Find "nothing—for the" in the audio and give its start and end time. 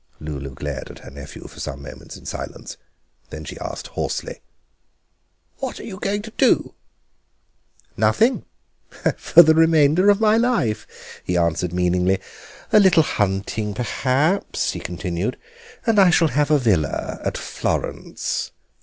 7.95-9.53